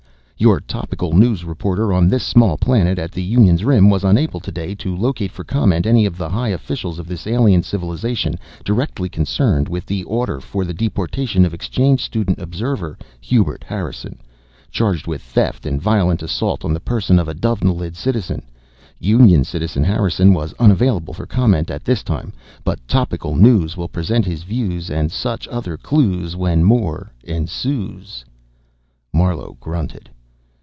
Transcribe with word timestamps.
Your 0.43 0.59
Topical 0.59 1.13
News 1.13 1.43
reporter 1.45 1.93
on 1.93 2.07
this 2.07 2.23
small 2.23 2.57
planet 2.57 2.97
at 2.97 3.11
the 3.11 3.21
Union's 3.21 3.63
rim 3.63 3.91
was 3.91 4.03
unable 4.03 4.39
today 4.39 4.73
to 4.73 4.97
locate 4.97 5.29
for 5.31 5.43
comment 5.43 5.85
any 5.85 6.03
of 6.07 6.17
the 6.17 6.29
high 6.29 6.47
officials 6.47 6.97
of 6.97 7.05
this 7.05 7.27
alien 7.27 7.61
civilization 7.61 8.39
directly 8.65 9.07
concerned 9.07 9.69
with 9.69 9.85
the 9.85 10.03
order 10.03 10.39
for 10.39 10.65
the 10.65 10.73
deportation 10.73 11.45
of 11.45 11.53
exchange 11.53 12.03
student 12.03 12.39
observer 12.41 12.97
Hubert 13.19 13.63
Harrison, 13.63 14.17
charged 14.71 15.05
with 15.05 15.21
theft 15.21 15.67
and 15.67 15.79
violent 15.79 16.23
assault 16.23 16.65
on 16.65 16.73
the 16.73 16.79
person 16.79 17.19
of 17.19 17.27
a 17.27 17.35
Dovenilid 17.35 17.95
citizen. 17.95 18.41
Union 18.97 19.43
citizen 19.43 19.83
Harrison 19.83 20.33
was 20.33 20.55
unavailable 20.57 21.13
for 21.13 21.27
comment 21.27 21.69
at 21.69 21.85
this 21.85 22.01
time, 22.01 22.33
but 22.63 22.79
Topical 22.87 23.35
News 23.35 23.77
will 23.77 23.87
present 23.87 24.25
his 24.25 24.41
views 24.41 24.89
and 24.89 25.11
such 25.11 25.47
other 25.49 25.77
clues 25.77 26.35
when 26.35 26.63
more 26.63 27.11
ensues. 27.23 28.25
Marlowe 29.13 29.55
grunted. 29.59 30.09